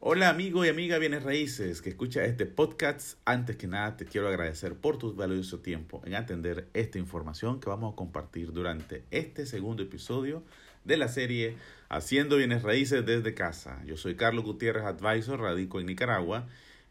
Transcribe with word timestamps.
Hola 0.00 0.28
amigo 0.28 0.64
y 0.64 0.68
amiga 0.68 0.96
bienes 0.98 1.24
raíces 1.24 1.82
que 1.82 1.88
escucha 1.88 2.24
este 2.24 2.46
podcast. 2.46 3.18
Antes 3.24 3.56
que 3.56 3.66
nada 3.66 3.96
te 3.96 4.04
quiero 4.04 4.28
agradecer 4.28 4.76
por 4.76 4.96
tu 4.96 5.12
valioso 5.12 5.58
tiempo 5.58 6.00
en 6.04 6.14
atender 6.14 6.68
esta 6.72 7.00
información 7.00 7.58
que 7.58 7.68
vamos 7.68 7.92
a 7.92 7.96
compartir 7.96 8.52
durante 8.52 9.02
este 9.10 9.44
segundo 9.44 9.82
episodio 9.82 10.44
de 10.84 10.98
la 10.98 11.08
serie 11.08 11.56
Haciendo 11.88 12.36
bienes 12.36 12.62
raíces 12.62 13.04
desde 13.04 13.34
casa. 13.34 13.82
Yo 13.86 13.96
soy 13.96 14.14
Carlos 14.14 14.44
Gutiérrez 14.44 14.84
Advisor, 14.84 15.40
radico 15.40 15.80
en 15.80 15.86
Nicaragua, 15.86 16.46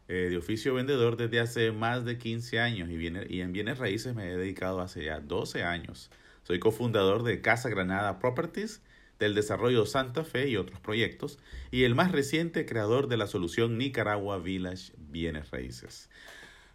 eh, 0.08 0.28
de 0.28 0.36
oficio 0.36 0.74
vendedor 0.74 1.16
desde 1.16 1.40
hace 1.40 1.72
más 1.72 2.04
de 2.04 2.18
15 2.18 2.60
años 2.60 2.90
y, 2.90 3.34
y 3.34 3.40
en 3.40 3.52
bienes 3.54 3.78
raíces 3.78 4.14
me 4.14 4.26
he 4.26 4.36
dedicado 4.36 4.82
hace 4.82 5.04
ya 5.04 5.20
12 5.20 5.62
años. 5.62 6.10
Soy 6.42 6.58
cofundador 6.58 7.22
de 7.22 7.40
Casa 7.40 7.70
Granada 7.70 8.18
Properties 8.18 8.82
del 9.18 9.34
desarrollo 9.34 9.86
Santa 9.86 10.24
Fe 10.24 10.48
y 10.48 10.56
otros 10.56 10.80
proyectos, 10.80 11.38
y 11.70 11.84
el 11.84 11.94
más 11.94 12.12
reciente 12.12 12.66
creador 12.66 13.08
de 13.08 13.16
la 13.16 13.26
solución 13.26 13.78
Nicaragua 13.78 14.38
Village 14.38 14.92
Bienes 14.96 15.50
Raíces. 15.50 16.08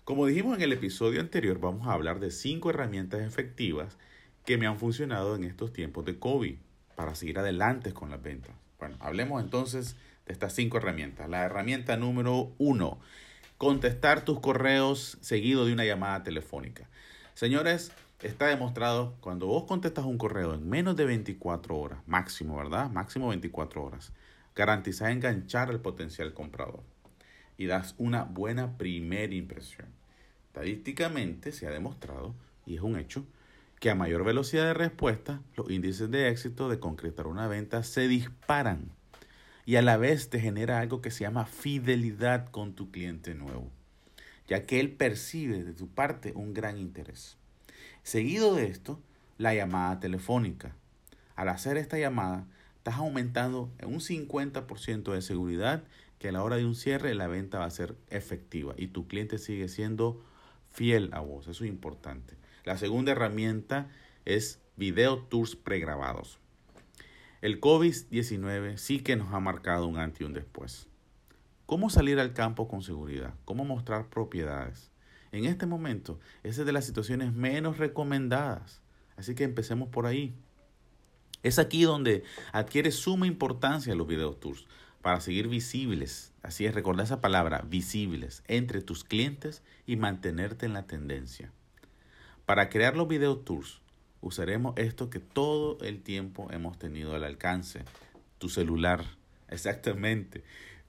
Como 0.04 0.26
dijimos 0.26 0.58
en 0.58 0.64
el 0.64 0.74
episodio 0.74 1.22
anterior, 1.22 1.60
vamos 1.60 1.88
a 1.88 1.94
hablar 1.94 2.20
de 2.20 2.32
cinco 2.32 2.70
herramientas 2.70 3.22
efectivas 3.22 3.98
que 4.46 4.58
me 4.58 4.68
han 4.68 4.78
funcionado 4.78 5.36
en 5.36 5.46
estos 5.46 5.72
tiempos 5.72 6.04
de 6.04 6.20
COVID 6.20 6.58
para 6.96 7.16
seguir 7.16 7.40
adelante 7.40 7.94
con 7.94 8.10
las 8.10 8.22
ventas. 8.22 8.54
Bueno, 8.80 8.98
hablemos 9.00 9.42
entonces 9.42 9.96
de 10.26 10.34
estas 10.34 10.54
cinco 10.54 10.78
herramientas. 10.78 11.30
La 11.30 11.44
herramienta 11.44 11.96
número 11.96 12.54
uno, 12.58 13.00
contestar 13.58 14.26
tus 14.26 14.42
correos 14.42 15.18
seguido 15.22 15.66
de 15.66 15.72
una 15.72 15.86
llamada 15.86 16.24
telefónica. 16.24 16.90
Señores, 17.34 17.94
está 18.24 18.48
demostrado 18.48 19.16
cuando 19.20 19.48
vos 19.48 19.66
contestas 19.66 20.06
un 20.06 20.18
correo 20.18 20.54
en 20.54 20.68
menos 20.68 20.96
de 20.96 21.06
24 21.06 21.78
horas, 21.78 22.00
máximo, 22.08 22.56
¿verdad? 22.56 22.90
Máximo 22.90 23.28
24 23.28 23.84
horas, 23.84 24.14
garantizás 24.56 25.12
enganchar 25.12 25.70
al 25.70 25.82
potencial 25.82 26.34
comprador 26.34 26.84
y 27.58 27.66
das 27.66 27.96
una 27.98 28.24
buena 28.24 28.78
primera 28.78 29.34
impresión. 29.34 29.88
Estadísticamente 30.48 31.52
se 31.52 31.68
ha 31.68 31.72
demostrado, 31.72 32.34
y 32.66 32.76
es 32.76 32.82
un 32.82 32.98
hecho, 32.98 33.26
que 33.82 33.90
a 33.90 33.96
mayor 33.96 34.24
velocidad 34.24 34.68
de 34.68 34.74
respuesta, 34.74 35.42
los 35.58 35.70
índices 35.70 36.10
de 36.10 36.30
éxito 36.30 36.70
de 36.70 36.80
concretar 36.80 37.28
una 37.28 37.48
venta 37.48 37.84
se 37.84 38.08
disparan 38.08 38.92
y 39.66 39.76
a 39.76 39.82
la 39.82 39.98
vez 39.98 40.30
te 40.30 40.40
genera 40.40 40.80
algo 40.80 41.02
que 41.02 41.12
se 41.12 41.26
llama 41.26 41.46
fidelidad 41.46 42.50
con 42.52 42.74
tu 42.74 42.90
cliente 42.92 43.36
nuevo, 43.36 43.70
ya 44.48 44.66
que 44.66 44.80
él 44.80 44.92
percibe 44.92 45.64
de 45.64 45.74
tu 45.74 45.90
parte 45.90 46.32
un 46.36 46.54
gran 46.54 46.78
interés. 46.78 47.38
Seguido 48.04 48.54
de 48.54 48.66
esto, 48.66 49.02
la 49.38 49.56
llamada 49.56 50.02
telefónica. 50.02 50.76
Al 51.36 51.48
hacer 51.48 51.78
esta 51.78 51.98
llamada, 51.98 52.46
estás 52.76 52.96
aumentando 52.96 53.72
un 53.82 54.02
50% 54.02 55.14
de 55.14 55.22
seguridad 55.22 55.84
que 56.20 56.28
a 56.28 56.32
la 56.34 56.44
hora 56.44 56.58
de 56.58 56.66
un 56.66 56.76
cierre 56.76 57.16
la 57.16 57.28
venta 57.28 57.60
va 57.60 57.66
a 57.66 57.72
ser 57.72 57.96
efectiva 58.10 58.74
y 58.78 58.88
tu 58.88 59.08
cliente 59.08 59.38
sigue 59.38 59.70
siendo 59.70 60.22
fiel 60.70 61.12
a 61.14 61.22
vos. 61.22 61.48
Eso 61.48 61.64
es 61.64 61.70
importante. 61.70 62.36
La 62.66 62.78
segunda 62.78 63.14
herramienta 63.14 63.90
es 64.26 64.62
video 64.76 65.20
tours 65.20 65.56
pregrabados. 65.56 66.40
El 67.42 67.62
COVID-19 67.62 68.78
sí 68.78 69.00
que 69.00 69.16
nos 69.16 69.34
ha 69.34 69.40
marcado 69.40 69.88
un 69.88 69.98
antes 69.98 70.22
y 70.22 70.24
un 70.26 70.34
después. 70.34 70.88
¿Cómo 71.66 71.90
salir 71.90 72.20
al 72.20 72.34
campo 72.34 72.68
con 72.68 72.82
seguridad? 72.84 73.34
¿Cómo 73.46 73.64
mostrar 73.64 74.10
propiedades? 74.10 74.93
En 75.34 75.46
este 75.46 75.66
momento, 75.66 76.20
esa 76.44 76.62
es 76.62 76.66
de 76.68 76.72
las 76.72 76.86
situaciones 76.86 77.34
menos 77.34 77.80
recomendadas. 77.80 78.82
Así 79.18 79.34
que 79.34 79.44
empecemos 79.44 79.90
por 79.90 80.06
ahí. 80.06 80.36
Es 81.42 81.58
aquí 81.58 81.82
donde 81.84 82.24
adquiere 82.52 82.92
suma 82.92 83.26
importancia 83.26 83.96
los 83.96 84.06
video 84.06 84.36
tours 84.36 84.68
para 85.02 85.20
seguir 85.22 85.48
visibles. 85.48 86.34
Así 86.44 86.68
es, 86.68 86.76
recordar 86.76 87.08
esa 87.08 87.20
palabra, 87.20 87.66
visibles, 87.68 88.44
entre 88.48 88.82
tus 88.82 89.04
clientes 89.04 89.64
y 89.88 89.96
mantenerte 89.96 90.68
en 90.68 90.74
la 90.74 90.86
tendencia. 90.86 91.52
Para 92.46 92.70
crear 92.70 92.96
los 92.96 93.08
video 93.08 93.40
tours, 93.40 93.82
usaremos 94.22 94.78
esto 94.78 95.10
que 95.10 95.20
todo 95.20 95.80
el 95.82 96.04
tiempo 96.04 96.48
hemos 96.52 96.78
tenido 96.78 97.16
al 97.16 97.24
alcance, 97.24 97.86
tu 98.38 98.50
celular. 98.50 99.04
Exactamente. 99.50 100.44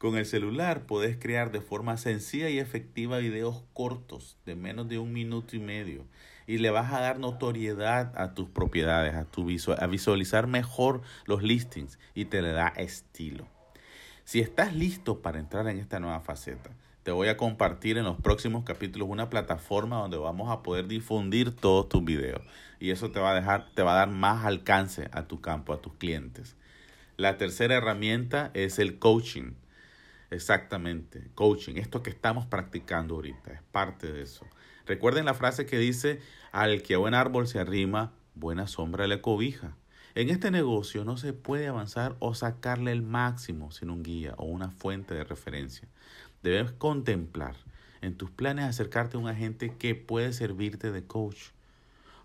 Con 0.04 0.19
el 0.19 0.26
celular 0.26 0.84
puedes 0.84 1.16
crear 1.16 1.50
de 1.50 1.62
forma 1.62 1.97
sencilla 1.97 2.50
y 2.50 2.59
efectiva 2.59 3.16
videos 3.16 3.62
cortos 3.72 4.37
de 4.44 4.54
menos 4.54 4.87
de 4.87 4.98
un 4.98 5.15
minuto 5.15 5.56
y 5.56 5.60
medio 5.60 6.04
y 6.47 6.59
le 6.59 6.69
vas 6.69 6.92
a 6.92 7.00
dar 7.00 7.19
notoriedad 7.19 8.12
a 8.15 8.34
tus 8.34 8.50
propiedades, 8.50 9.15
a, 9.15 9.25
tu 9.25 9.48
a 9.48 9.87
visualizar 9.87 10.47
mejor 10.47 11.00
los 11.25 11.42
listings 11.42 11.98
y 12.15 12.26
te 12.26 12.42
le 12.42 12.53
da 12.53 12.69
estilo. 12.69 13.48
Si 14.25 14.41
estás 14.41 14.75
listo 14.75 15.22
para 15.22 15.38
entrar 15.38 15.66
en 15.69 15.78
esta 15.78 16.00
nueva 16.00 16.21
faceta, 16.21 16.69
te 17.03 17.10
voy 17.10 17.28
a 17.28 17.38
compartir 17.38 17.97
en 17.97 18.04
los 18.04 18.21
próximos 18.21 18.62
capítulos 18.65 19.09
una 19.09 19.31
plataforma 19.31 19.97
donde 19.97 20.19
vamos 20.19 20.50
a 20.50 20.62
poder 20.62 20.86
difundir 20.86 21.56
todos 21.56 21.88
tus 21.88 22.04
videos 22.04 22.42
y 22.78 22.91
eso 22.91 23.10
te 23.10 23.21
va 23.21 23.31
a 23.31 23.34
dejar 23.34 23.71
te 23.75 23.82
va 23.82 23.94
a 23.94 24.00
dar 24.00 24.10
más 24.10 24.44
alcance 24.44 25.09
a 25.12 25.22
tu 25.22 25.41
campo, 25.41 25.72
a 25.72 25.81
tus 25.81 25.94
clientes. 25.94 26.56
La 27.16 27.38
tercera 27.38 27.76
herramienta 27.76 28.50
es 28.53 28.78
el 28.78 28.98
coaching. 28.98 29.53
Exactamente, 30.34 31.31
coaching, 31.37 31.77
esto 31.77 32.03
que 32.03 32.11
estamos 32.11 32.45
practicando 32.45 33.15
ahorita, 33.15 33.53
es 33.53 33.62
parte 33.62 34.12
de 34.12 34.22
eso. 34.22 34.45
Recuerden 34.84 35.27
la 35.27 35.34
frase 35.34 35.65
que 35.65 35.78
dice, 35.78 36.21
al 36.50 36.83
que 36.83 36.95
a 36.95 36.99
buen 36.99 37.15
árbol 37.15 37.47
se 37.47 37.61
arrima, 37.61 38.12
buena 38.34 38.67
sombra 38.67 39.06
le 39.06 39.21
cobija. 39.21 39.77
En 40.17 40.31
este 40.31 40.50
negocio 40.50 41.05
no 41.05 41.17
se 41.19 41.34
puede 41.34 41.69
avanzar 41.69 42.17
o 42.19 42.34
sacarle 42.34 42.91
el 42.91 43.03
máximo 43.03 43.71
sin 43.71 43.91
un 43.91 44.03
guía 44.03 44.34
o 44.37 44.47
una 44.47 44.72
fuente 44.72 45.15
de 45.15 45.22
referencia. 45.22 45.87
Debes 46.43 46.72
contemplar 46.72 47.55
en 48.03 48.16
tus 48.16 48.33
planes 48.33 48.65
acercarte 48.65 49.16
a 49.16 49.21
un 49.21 49.28
agente 49.28 49.77
que 49.78 49.95
puede 49.95 50.33
servirte 50.33 50.91
de 50.91 51.05
coach. 51.05 51.51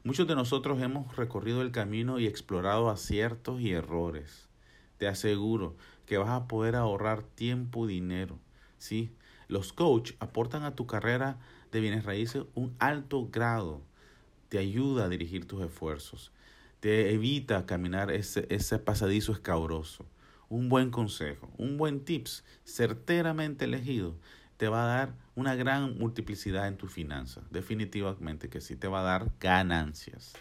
Muchos 0.03 0.27
de 0.27 0.33
nosotros 0.33 0.81
hemos 0.81 1.15
recorrido 1.15 1.61
el 1.61 1.71
camino 1.71 2.17
y 2.17 2.25
explorado 2.25 2.89
aciertos 2.89 3.61
y 3.61 3.71
errores. 3.71 4.48
Te 4.99 5.07
aseguro 5.07 5.75
que 6.05 6.19
vas 6.19 6.29
a 6.29 6.47
poder 6.47 6.75
ahorrar 6.75 7.23
tiempo 7.23 7.89
y 7.89 7.93
dinero. 7.93 8.37
¿sí? 8.77 9.11
Los 9.47 9.73
coach 9.73 10.11
aportan 10.19 10.63
a 10.63 10.75
tu 10.75 10.85
carrera 10.85 11.39
de 11.71 11.79
bienes 11.79 12.05
raíces 12.05 12.43
un 12.53 12.75
alto 12.77 13.27
grado. 13.31 13.81
Te 14.49 14.59
ayuda 14.59 15.05
a 15.05 15.09
dirigir 15.09 15.47
tus 15.47 15.63
esfuerzos. 15.63 16.31
Te 16.79 17.11
evita 17.11 17.65
caminar 17.65 18.11
ese, 18.11 18.45
ese 18.49 18.77
pasadizo 18.77 19.31
escabroso. 19.31 20.05
Un 20.49 20.69
buen 20.69 20.91
consejo, 20.91 21.49
un 21.57 21.77
buen 21.77 22.05
tips 22.05 22.43
certeramente 22.63 23.65
elegido 23.65 24.15
te 24.59 24.67
va 24.67 24.83
a 24.83 24.97
dar 24.97 25.15
una 25.35 25.55
gran 25.55 25.97
multiplicidad 25.97 26.67
en 26.67 26.75
tus 26.75 26.91
finanzas. 26.91 27.45
Definitivamente 27.49 28.49
que 28.49 28.59
sí 28.59 28.75
te 28.75 28.89
va 28.89 28.99
a 28.99 29.03
dar 29.03 29.31
ganancias. 29.39 30.33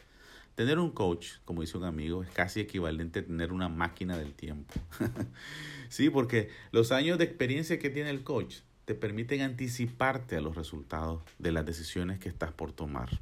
Tener 0.59 0.81
un 0.81 0.91
coach, 0.91 1.35
como 1.45 1.61
dice 1.61 1.79
un 1.79 1.85
amigo, 1.85 2.25
es 2.25 2.31
casi 2.31 2.59
equivalente 2.59 3.21
a 3.21 3.25
tener 3.25 3.53
una 3.53 3.69
máquina 3.69 4.19
del 4.19 4.35
tiempo. 4.35 4.75
sí, 5.89 6.11
porque 6.11 6.49
los 6.73 6.91
años 6.91 7.17
de 7.17 7.23
experiencia 7.23 7.79
que 7.79 7.91
tiene 7.91 8.11
el 8.11 8.25
coach 8.25 8.57
te 8.85 8.97
permiten 8.97 9.43
anticiparte 9.43 10.35
a 10.35 10.41
los 10.41 10.57
resultados 10.57 11.23
de 11.39 11.53
las 11.53 11.65
decisiones 11.65 12.19
que 12.19 12.29
estás 12.29 12.51
por 12.51 12.73
tomar. 12.73 13.21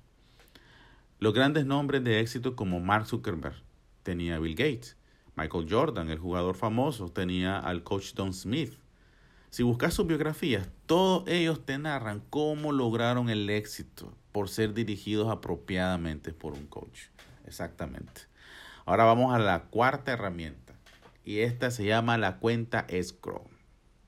Los 1.19 1.35
grandes 1.35 1.67
nombres 1.67 2.03
de 2.05 2.21
éxito 2.21 2.57
como 2.57 2.81
Mark 2.81 3.05
Zuckerberg 3.05 3.57
tenía 4.03 4.39
Bill 4.39 4.55
Gates, 4.55 4.97
Michael 5.37 5.67
Jordan, 5.69 6.09
el 6.09 6.19
jugador 6.19 6.55
famoso, 6.55 7.11
tenía 7.11 7.59
al 7.59 7.83
coach 7.83 8.15
Don 8.15 8.33
Smith. 8.33 8.79
Si 9.57 9.63
buscas 9.63 9.95
sus 9.95 10.07
biografías, 10.07 10.69
todos 10.85 11.27
ellos 11.29 11.65
te 11.65 11.79
narran 11.79 12.23
cómo 12.29 12.73
lograron 12.73 13.31
el 13.31 13.49
éxito 13.49 14.15
por 14.31 14.51
ser 14.51 14.75
dirigidos 14.75 15.31
apropiadamente 15.31 16.35
por 16.35 16.53
un 16.53 16.67
coach. 16.67 17.05
Exactamente. 17.47 18.21
Ahora 18.85 19.05
vamos 19.05 19.35
a 19.35 19.39
la 19.39 19.63
cuarta 19.71 20.13
herramienta. 20.13 20.75
Y 21.25 21.39
esta 21.39 21.71
se 21.71 21.87
llama 21.87 22.19
la 22.19 22.37
cuenta 22.37 22.85
escrow. 22.91 23.49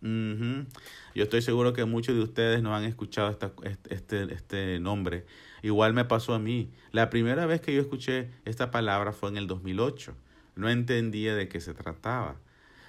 Yo 0.03 1.23
estoy 1.23 1.41
seguro 1.41 1.73
que 1.73 1.87
muchos 1.87 2.15
de 2.15 2.25
ustedes 2.25 2.63
no 2.63 2.77
han 2.77 2.85
escuchado 2.85 3.31
esta, 3.31 3.51
este, 3.89 4.31
este 4.35 4.81
nombre. 4.81 5.25
Igual 5.63 5.95
me 5.95 6.05
pasó 6.05 6.35
a 6.35 6.39
mí. 6.39 6.75
La 6.93 7.09
primera 7.09 7.47
vez 7.47 7.63
que 7.63 7.75
yo 7.75 7.81
escuché 7.81 8.33
esta 8.45 8.71
palabra 8.71 9.15
fue 9.15 9.31
en 9.31 9.39
el 9.39 9.47
2008. 9.47 10.15
No 10.57 10.69
entendía 10.69 11.35
de 11.35 11.49
qué 11.49 11.63
se 11.63 11.73
trataba. 11.73 12.37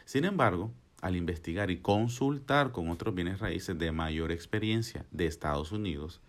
Sin 0.03 0.25
embargo, 0.25 0.73
al 1.01 1.15
investigar 1.15 1.71
y 1.71 1.79
consultar 1.79 2.71
con 2.71 2.89
otros 2.89 3.15
bienes 3.15 3.39
raíces 3.39 3.77
de 3.77 3.91
mayor 3.91 4.31
experiencia 4.31 5.05
de 5.11 5.25
Estados 5.25 5.71
Unidos, 5.71 6.21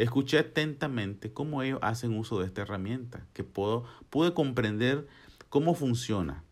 Escuché 0.00 0.38
atentamente 0.38 1.30
cómo 1.30 1.62
ellos 1.62 1.78
hacen 1.82 2.16
uso 2.16 2.40
de 2.40 2.46
esta 2.46 2.62
herramienta, 2.62 3.26
que 3.34 3.44
puedo, 3.44 3.84
pude 4.08 4.32
comprender 4.32 5.06
cómo 5.50 5.74
funciona. 5.74 6.42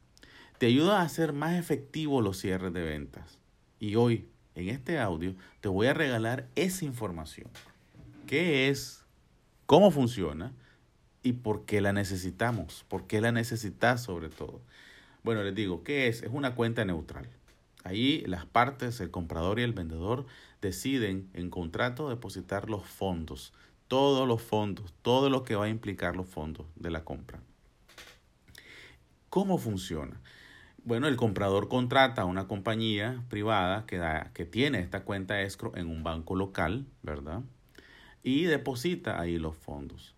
Te 0.58 0.66
ayuda 0.66 1.00
a 1.00 1.04
hacer 1.04 1.32
más 1.32 1.58
efectivos 1.58 2.22
los 2.22 2.38
cierres 2.38 2.74
de 2.74 2.82
ventas. 2.82 3.38
Y 3.80 3.94
hoy, 3.94 4.28
en 4.54 4.68
este 4.68 4.98
audio, 4.98 5.34
te 5.62 5.68
voy 5.68 5.86
a 5.86 5.94
regalar 5.94 6.46
esa 6.56 6.84
información. 6.84 7.48
¿Qué 8.26 8.68
es? 8.68 9.06
¿Cómo 9.64 9.90
funciona? 9.90 10.52
¿Y 11.22 11.32
por 11.32 11.64
qué 11.64 11.80
la 11.80 11.94
necesitamos? 11.94 12.84
¿Por 12.86 13.06
qué 13.06 13.22
la 13.22 13.32
necesitas 13.32 14.02
sobre 14.02 14.28
todo? 14.28 14.60
Bueno, 15.22 15.42
les 15.42 15.54
digo, 15.54 15.84
¿qué 15.84 16.08
es? 16.08 16.22
Es 16.22 16.30
una 16.30 16.54
cuenta 16.54 16.84
neutral. 16.84 17.30
Ahí 17.88 18.22
las 18.26 18.44
partes, 18.44 19.00
el 19.00 19.10
comprador 19.10 19.58
y 19.58 19.62
el 19.62 19.72
vendedor, 19.72 20.26
deciden 20.60 21.30
en 21.32 21.48
contrato 21.48 22.10
depositar 22.10 22.68
los 22.68 22.84
fondos, 22.84 23.54
todos 23.86 24.28
los 24.28 24.42
fondos, 24.42 24.92
todo 25.00 25.30
lo 25.30 25.42
que 25.42 25.54
va 25.54 25.64
a 25.64 25.68
implicar 25.70 26.14
los 26.14 26.28
fondos 26.28 26.66
de 26.76 26.90
la 26.90 27.02
compra. 27.02 27.40
¿Cómo 29.30 29.56
funciona? 29.56 30.20
Bueno, 30.84 31.08
el 31.08 31.16
comprador 31.16 31.68
contrata 31.68 32.20
a 32.20 32.26
una 32.26 32.46
compañía 32.46 33.24
privada 33.30 33.86
que, 33.86 33.96
da, 33.96 34.32
que 34.34 34.44
tiene 34.44 34.80
esta 34.80 35.04
cuenta 35.04 35.40
escro 35.40 35.74
en 35.74 35.86
un 35.86 36.02
banco 36.02 36.36
local, 36.36 36.84
¿verdad? 37.02 37.40
Y 38.22 38.42
deposita 38.42 39.18
ahí 39.18 39.38
los 39.38 39.56
fondos. 39.56 40.14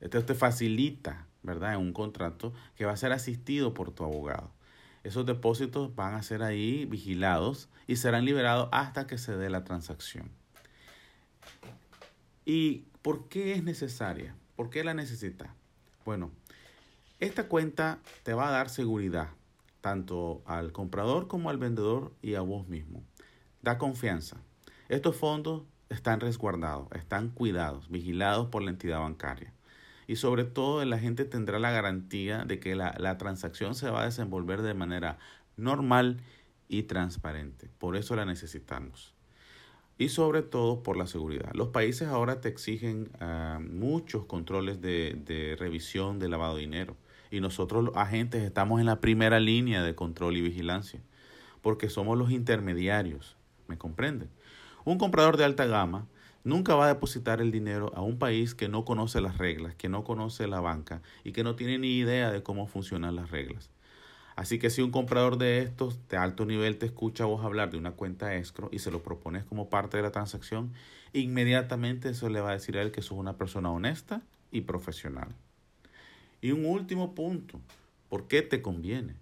Esto 0.00 0.24
te 0.24 0.34
facilita, 0.34 1.28
¿verdad? 1.44 1.74
En 1.74 1.80
un 1.80 1.92
contrato 1.92 2.52
que 2.74 2.86
va 2.86 2.92
a 2.92 2.96
ser 2.96 3.12
asistido 3.12 3.72
por 3.72 3.92
tu 3.92 4.02
abogado. 4.02 4.50
Esos 5.04 5.26
depósitos 5.26 5.94
van 5.94 6.14
a 6.14 6.22
ser 6.22 6.42
ahí 6.42 6.86
vigilados 6.86 7.68
y 7.86 7.96
serán 7.96 8.24
liberados 8.24 8.70
hasta 8.72 9.06
que 9.06 9.18
se 9.18 9.36
dé 9.36 9.50
la 9.50 9.62
transacción. 9.62 10.30
¿Y 12.46 12.86
por 13.02 13.28
qué 13.28 13.52
es 13.52 13.62
necesaria? 13.62 14.34
¿Por 14.56 14.70
qué 14.70 14.82
la 14.82 14.94
necesita? 14.94 15.54
Bueno, 16.06 16.30
esta 17.20 17.48
cuenta 17.48 17.98
te 18.22 18.32
va 18.32 18.48
a 18.48 18.52
dar 18.52 18.70
seguridad 18.70 19.28
tanto 19.82 20.42
al 20.46 20.72
comprador 20.72 21.28
como 21.28 21.50
al 21.50 21.58
vendedor 21.58 22.14
y 22.22 22.34
a 22.34 22.40
vos 22.40 22.66
mismo. 22.68 23.02
Da 23.60 23.76
confianza. 23.76 24.38
Estos 24.88 25.16
fondos 25.16 25.64
están 25.90 26.20
resguardados, 26.20 26.88
están 26.92 27.28
cuidados, 27.28 27.90
vigilados 27.90 28.48
por 28.48 28.62
la 28.62 28.70
entidad 28.70 29.00
bancaria 29.00 29.52
y 30.06 30.16
sobre 30.16 30.44
todo 30.44 30.84
la 30.84 30.98
gente 30.98 31.24
tendrá 31.24 31.58
la 31.58 31.70
garantía 31.70 32.44
de 32.44 32.58
que 32.58 32.74
la, 32.74 32.94
la 32.98 33.18
transacción 33.18 33.74
se 33.74 33.90
va 33.90 34.02
a 34.02 34.06
desenvolver 34.06 34.62
de 34.62 34.74
manera 34.74 35.18
normal 35.56 36.20
y 36.68 36.84
transparente. 36.84 37.68
Por 37.78 37.96
eso 37.96 38.16
la 38.16 38.24
necesitamos. 38.24 39.14
Y 39.96 40.08
sobre 40.08 40.42
todo 40.42 40.82
por 40.82 40.96
la 40.96 41.06
seguridad. 41.06 41.52
Los 41.54 41.68
países 41.68 42.08
ahora 42.08 42.40
te 42.40 42.48
exigen 42.48 43.10
uh, 43.20 43.60
muchos 43.60 44.24
controles 44.26 44.80
de, 44.80 45.16
de 45.24 45.56
revisión 45.56 46.18
de 46.18 46.28
lavado 46.28 46.56
de 46.56 46.62
dinero. 46.62 46.96
Y 47.30 47.40
nosotros 47.40 47.84
los 47.84 47.96
agentes 47.96 48.42
estamos 48.42 48.80
en 48.80 48.86
la 48.86 49.00
primera 49.00 49.38
línea 49.38 49.82
de 49.82 49.94
control 49.94 50.36
y 50.36 50.40
vigilancia. 50.40 51.00
Porque 51.62 51.88
somos 51.88 52.18
los 52.18 52.30
intermediarios. 52.30 53.36
¿Me 53.68 53.78
comprenden? 53.78 54.28
Un 54.84 54.98
comprador 54.98 55.36
de 55.36 55.44
alta 55.44 55.64
gama 55.66 56.06
nunca 56.44 56.74
va 56.74 56.84
a 56.84 56.94
depositar 56.94 57.40
el 57.40 57.50
dinero 57.50 57.92
a 57.96 58.02
un 58.02 58.18
país 58.18 58.54
que 58.54 58.68
no 58.68 58.84
conoce 58.84 59.20
las 59.20 59.38
reglas, 59.38 59.74
que 59.74 59.88
no 59.88 60.04
conoce 60.04 60.46
la 60.46 60.60
banca 60.60 61.02
y 61.24 61.32
que 61.32 61.42
no 61.42 61.56
tiene 61.56 61.78
ni 61.78 61.96
idea 61.96 62.30
de 62.30 62.42
cómo 62.42 62.66
funcionan 62.66 63.16
las 63.16 63.30
reglas. 63.30 63.70
Así 64.36 64.58
que 64.58 64.70
si 64.70 64.82
un 64.82 64.90
comprador 64.90 65.38
de 65.38 65.62
estos 65.62 66.08
de 66.08 66.16
alto 66.16 66.44
nivel 66.44 66.76
te 66.76 66.86
escucha 66.86 67.24
a 67.24 67.28
vos 67.28 67.44
hablar 67.44 67.70
de 67.70 67.78
una 67.78 67.92
cuenta 67.92 68.34
escro 68.34 68.68
y 68.72 68.80
se 68.80 68.90
lo 68.90 69.02
propones 69.02 69.44
como 69.44 69.70
parte 69.70 69.96
de 69.96 70.02
la 70.02 70.10
transacción, 70.10 70.72
inmediatamente 71.12 72.10
eso 72.10 72.28
le 72.28 72.40
va 72.40 72.50
a 72.50 72.54
decir 72.54 72.76
a 72.76 72.82
él 72.82 72.90
que 72.90 73.02
sos 73.02 73.16
una 73.16 73.36
persona 73.36 73.70
honesta 73.70 74.22
y 74.50 74.62
profesional. 74.62 75.28
Y 76.40 76.50
un 76.50 76.66
último 76.66 77.14
punto, 77.14 77.60
¿por 78.08 78.26
qué 78.26 78.42
te 78.42 78.60
conviene? 78.60 79.14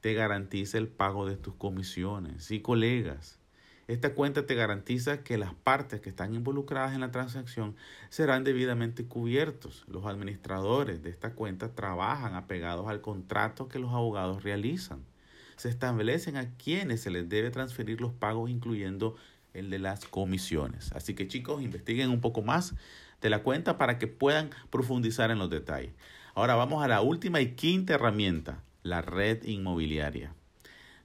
Te 0.00 0.14
garantiza 0.14 0.78
el 0.78 0.88
pago 0.88 1.26
de 1.26 1.36
tus 1.36 1.54
comisiones 1.54 2.50
y 2.50 2.60
colegas. 2.60 3.38
Esta 3.88 4.14
cuenta 4.14 4.46
te 4.46 4.56
garantiza 4.56 5.22
que 5.22 5.38
las 5.38 5.54
partes 5.54 6.00
que 6.00 6.08
están 6.08 6.34
involucradas 6.34 6.92
en 6.94 7.00
la 7.00 7.12
transacción 7.12 7.76
serán 8.08 8.42
debidamente 8.42 9.04
cubiertos. 9.04 9.84
Los 9.86 10.06
administradores 10.06 11.04
de 11.04 11.10
esta 11.10 11.34
cuenta 11.34 11.72
trabajan 11.72 12.34
apegados 12.34 12.88
al 12.88 13.00
contrato 13.00 13.68
que 13.68 13.78
los 13.78 13.92
abogados 13.92 14.42
realizan. 14.42 15.04
Se 15.54 15.68
establecen 15.68 16.36
a 16.36 16.50
quienes 16.56 17.00
se 17.00 17.10
les 17.10 17.28
debe 17.28 17.50
transferir 17.50 18.00
los 18.00 18.12
pagos, 18.12 18.50
incluyendo 18.50 19.14
el 19.54 19.70
de 19.70 19.78
las 19.78 20.04
comisiones. 20.04 20.90
Así 20.92 21.14
que 21.14 21.28
chicos, 21.28 21.62
investiguen 21.62 22.10
un 22.10 22.20
poco 22.20 22.42
más 22.42 22.74
de 23.22 23.30
la 23.30 23.44
cuenta 23.44 23.78
para 23.78 23.98
que 23.98 24.08
puedan 24.08 24.50
profundizar 24.70 25.30
en 25.30 25.38
los 25.38 25.48
detalles. 25.48 25.92
Ahora 26.34 26.56
vamos 26.56 26.84
a 26.84 26.88
la 26.88 27.02
última 27.02 27.40
y 27.40 27.52
quinta 27.52 27.94
herramienta, 27.94 28.64
la 28.82 29.00
red 29.00 29.44
inmobiliaria. 29.44 30.34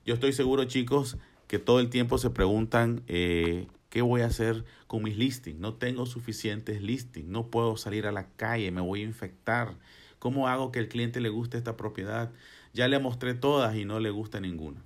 Yo 0.04 0.16
estoy 0.16 0.34
seguro, 0.34 0.66
chicos, 0.66 1.18
que 1.52 1.60
todo 1.60 1.82
el 1.82 1.90
tiempo 1.90 2.18
se 2.18 2.30
preguntan 2.30 3.04
eh, 3.08 3.68
qué 3.90 4.02
voy 4.02 4.22
a 4.22 4.28
hacer 4.28 4.64
con 4.88 5.04
mis 5.04 5.18
listings. 5.18 5.60
No 5.60 5.74
tengo 5.74 6.06
suficientes 6.06 6.82
listings, 6.82 7.28
no 7.28 7.48
puedo 7.48 7.76
salir 7.76 8.08
a 8.08 8.14
la 8.14 8.30
calle, 8.38 8.72
me 8.72 8.80
voy 8.80 9.02
a 9.02 9.04
infectar. 9.04 9.76
¿Cómo 10.18 10.48
hago 10.48 10.72
que 10.72 10.80
el 10.80 10.88
cliente 10.88 11.20
le 11.20 11.28
guste 11.28 11.58
esta 11.58 11.76
propiedad? 11.76 12.32
Ya 12.72 12.88
le 12.88 13.00
mostré 13.00 13.34
todas 13.34 13.76
y 13.76 13.84
no 13.84 14.00
le 14.00 14.12
gusta 14.12 14.40
ninguna. 14.40 14.82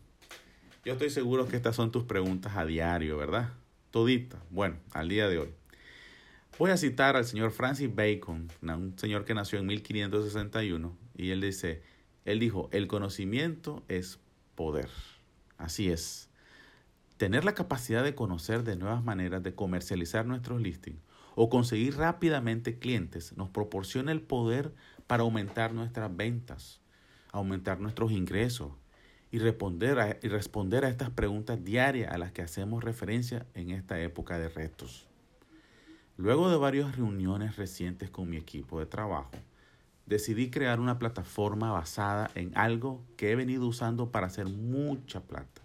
Yo 0.83 0.93
estoy 0.93 1.11
seguro 1.11 1.47
que 1.47 1.55
estas 1.55 1.75
son 1.75 1.91
tus 1.91 2.05
preguntas 2.05 2.57
a 2.57 2.65
diario, 2.65 3.15
¿verdad? 3.15 3.53
Toditas. 3.91 4.41
Bueno, 4.49 4.77
al 4.91 5.07
día 5.07 5.29
de 5.29 5.37
hoy. 5.37 5.49
Voy 6.57 6.71
a 6.71 6.77
citar 6.77 7.15
al 7.15 7.25
señor 7.25 7.51
Francis 7.51 7.93
Bacon, 7.93 8.47
un 8.63 8.97
señor 8.97 9.23
que 9.23 9.35
nació 9.35 9.59
en 9.59 9.67
1561, 9.67 10.97
y 11.15 11.29
él 11.29 11.41
dice, 11.41 11.83
él 12.23 12.39
dijo, 12.39 12.69
el 12.71 12.87
conocimiento 12.87 13.83
es 13.87 14.17
poder. 14.55 14.89
Así 15.59 15.91
es. 15.91 16.27
Tener 17.17 17.45
la 17.45 17.53
capacidad 17.53 18.03
de 18.03 18.13
conocer 18.13 18.63
de 18.65 18.75
nuevas 18.75 19.01
maneras 19.01 19.41
de 19.41 19.55
comercializar 19.55 20.25
nuestros 20.25 20.59
listings 20.59 20.99
o 21.35 21.49
conseguir 21.49 21.95
rápidamente 21.95 22.77
clientes 22.77 23.37
nos 23.37 23.49
proporciona 23.49 24.11
el 24.11 24.21
poder 24.21 24.73
para 25.07 25.23
aumentar 25.23 25.73
nuestras 25.73 26.13
ventas, 26.13 26.81
aumentar 27.31 27.79
nuestros 27.79 28.11
ingresos 28.11 28.73
y 29.31 29.39
responder 29.39 29.97
a, 29.97 30.17
y 30.21 30.27
responder 30.27 30.83
a 30.83 30.89
estas 30.89 31.09
preguntas 31.09 31.63
diarias 31.63 32.11
a 32.11 32.17
las 32.17 32.33
que 32.33 32.41
hacemos 32.41 32.83
referencia 32.83 33.45
en 33.53 33.71
esta 33.71 33.97
época 34.01 34.37
de 34.37 34.49
retos. 34.49 35.07
Luego 36.17 36.49
de 36.49 36.57
varias 36.57 36.97
reuniones 36.97 37.55
recientes 37.55 38.09
con 38.09 38.29
mi 38.29 38.35
equipo 38.35 38.81
de 38.81 38.87
trabajo, 38.87 39.31
decidí 40.05 40.49
crear 40.49 40.81
una 40.81 40.99
plataforma 40.99 41.71
basada 41.71 42.29
en 42.35 42.51
algo 42.57 43.05
que 43.15 43.31
he 43.31 43.35
venido 43.37 43.67
usando 43.67 44.11
para 44.11 44.27
hacer 44.27 44.47
mucha 44.47 45.21
plata 45.21 45.64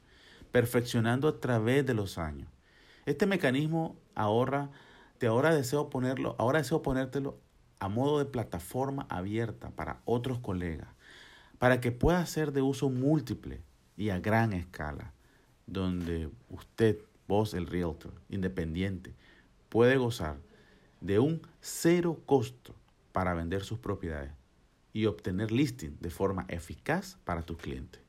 perfeccionando 0.53 1.29
a 1.29 1.41
través 1.41 1.87
de 1.87 1.95
los 1.95 2.19
años. 2.19 2.49
Este 3.07 3.27
mecanismo 3.27 3.97
ahora, 4.15 4.71
te 5.19 5.27
ahora 5.27 5.55
deseo 5.55 5.91
ponerlo, 5.91 6.35
ahora 6.39 6.59
deseo 6.59 6.83
ponértelo 6.83 7.39
a 7.79 7.89
modo 7.89 8.19
de 8.19 8.27
plataforma 8.27 9.07
abierta 9.09 9.71
para 9.71 10.01
otros 10.05 10.39
colegas, 10.39 10.89
para 11.59 11.81
que 11.81 11.93
pueda 11.93 12.25
ser 12.27 12.53
de 12.53 12.63
uso 12.63 12.91
múltiple 12.91 13.63
y 13.97 14.11
a 14.11 14.19
gran 14.19 14.53
escala, 14.53 15.13
donde 15.67 16.31
usted, 16.49 16.99
vos 17.27 17.55
el 17.55 17.67
realtor, 17.67 18.13
independiente, 18.29 19.15
puede 19.69 19.97
gozar 19.97 20.37
de 21.01 21.19
un 21.19 21.41
cero 21.61 22.21
costo 22.27 22.75
para 23.13 23.35
vender 23.35 23.63
sus 23.63 23.79
propiedades 23.79 24.33
y 24.93 25.07
obtener 25.07 25.53
listing 25.53 25.97
de 26.01 26.11
forma 26.11 26.45
eficaz 26.49 27.17
para 27.25 27.43
tus 27.43 27.57
clientes. 27.57 28.03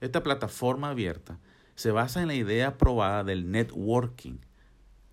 Esta 0.00 0.22
plataforma 0.22 0.90
abierta 0.90 1.38
se 1.74 1.90
basa 1.90 2.22
en 2.22 2.28
la 2.28 2.34
idea 2.34 2.78
probada 2.78 3.24
del 3.24 3.50
networking. 3.50 4.38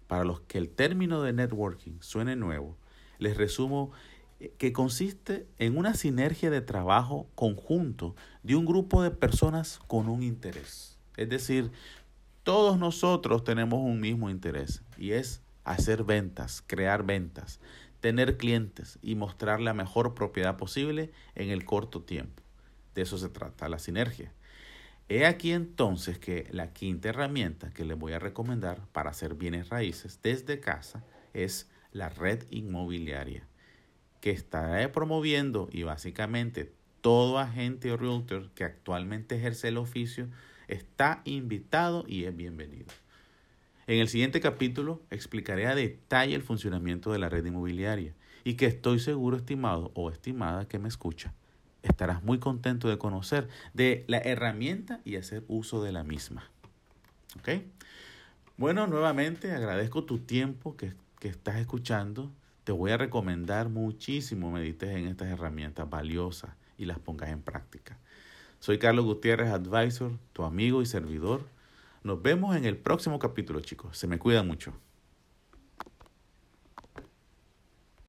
Para 0.08 0.24
los 0.24 0.42
que 0.42 0.58
el 0.58 0.70
término 0.70 1.22
de 1.22 1.34
networking 1.34 2.00
suene 2.00 2.36
nuevo, 2.36 2.78
les 3.20 3.38
resumo 3.38 3.92
que 4.58 4.72
consiste 4.72 5.48
en 5.58 5.78
una 5.78 5.94
sinergia 5.94 6.50
de 6.50 6.62
trabajo 6.62 7.28
conjunto 7.36 8.16
de 8.42 8.56
un 8.56 8.66
grupo 8.66 9.04
de 9.04 9.12
personas 9.12 9.80
con 9.88 10.08
un 10.08 10.24
interés. 10.24 10.98
Es 11.18 11.30
decir, 11.30 11.72
todos 12.44 12.80
nosotros 12.80 13.44
tenemos 13.44 13.80
un 13.82 14.00
mismo 14.00 14.30
interés 14.30 14.82
y 14.98 15.12
es 15.12 15.42
hacer 15.66 16.04
ventas, 16.04 16.64
crear 16.66 17.04
ventas, 17.04 17.60
tener 18.00 18.38
clientes 18.38 18.98
y 19.02 19.16
mostrar 19.16 19.60
la 19.60 19.74
mejor 19.74 20.16
propiedad 20.16 20.56
posible 20.56 21.12
en 21.36 21.50
el 21.50 21.66
corto 21.66 22.02
tiempo. 22.02 22.42
De 22.96 23.02
eso 23.02 23.18
se 23.18 23.30
trata 23.30 23.68
la 23.70 23.80
sinergia. 23.80 24.34
He 25.12 25.26
aquí 25.26 25.54
entonces 25.54 26.20
que 26.20 26.48
la 26.52 26.72
quinta 26.72 27.10
herramienta 27.10 27.72
que 27.72 27.84
les 27.84 27.98
voy 27.98 28.14
a 28.14 28.20
recomendar 28.20 28.86
para 28.92 29.10
hacer 29.10 29.34
bienes 29.34 29.70
raíces 29.70 30.20
desde 30.22 30.60
casa 30.60 31.04
es 31.34 31.68
la 31.92 32.10
red 32.10 32.44
inmobiliaria, 32.52 33.48
que 34.22 34.30
estaré 34.30 34.88
promoviendo 34.88 35.68
y 35.72 35.82
básicamente 35.82 36.72
todo 37.02 37.40
agente 37.40 37.92
o 37.92 37.98
realtor 37.98 38.52
que 38.52 38.64
actualmente 38.64 39.36
ejerce 39.36 39.70
el 39.70 39.78
oficio 39.78 40.28
está 40.68 41.24
invitado 41.26 42.06
y 42.08 42.26
es 42.26 42.36
bienvenido. 42.36 42.94
En 43.88 43.98
el 43.98 44.10
siguiente 44.10 44.40
capítulo 44.40 45.02
explicaré 45.10 45.66
a 45.66 45.74
detalle 45.74 46.36
el 46.36 46.44
funcionamiento 46.44 47.12
de 47.12 47.18
la 47.18 47.30
red 47.30 47.44
inmobiliaria 47.44 48.14
y 48.44 48.54
que 48.54 48.68
estoy 48.68 49.00
seguro, 49.00 49.38
estimado 49.38 49.92
o 49.96 50.12
estimada 50.12 50.68
que 50.68 50.78
me 50.78 50.88
escucha, 50.88 51.34
estarás 51.84 52.24
muy 52.24 52.40
contento 52.40 52.90
de 52.90 52.98
conocer 52.98 53.48
de 53.74 54.06
la 54.08 54.18
herramienta 54.20 55.00
y 55.06 55.16
hacer 55.16 55.44
uso 55.48 55.84
de 55.84 55.92
la 55.92 56.04
misma. 56.04 56.50
¿Ok? 57.40 57.64
Bueno, 58.58 58.88
nuevamente 58.88 59.52
agradezco 59.54 60.04
tu 60.04 60.20
tiempo 60.20 60.76
que, 60.76 60.94
que 61.20 61.30
estás 61.30 61.58
escuchando. 61.58 62.32
Te 62.64 62.72
voy 62.72 62.92
a 62.92 62.98
recomendar 62.98 63.70
muchísimo 63.70 64.52
medites 64.52 64.90
en 64.90 65.08
estas 65.08 65.30
herramientas 65.30 65.90
valiosas 65.90 66.52
y 66.78 66.86
las 66.86 67.00
pongas 67.00 67.30
en 67.30 67.42
práctica. 67.42 67.98
Soy 68.60 68.78
Carlos 68.78 69.06
Gutiérrez, 69.06 69.50
advisor, 69.52 70.12
tu 70.34 70.44
amigo 70.44 70.82
y 70.82 70.86
servidor. 70.86 71.48
Nos 72.04 72.22
vemos 72.22 72.56
en 72.56 72.66
el 72.66 72.78
próximo 72.78 73.20
capítulo, 73.20 73.62
chicos. 73.62 73.98
Se 73.98 74.08
me 74.08 74.20
cuidan 74.20 74.48
mucho. 74.48 74.74